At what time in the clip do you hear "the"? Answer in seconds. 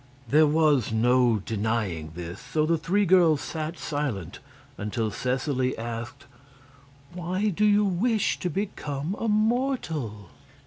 2.65-2.79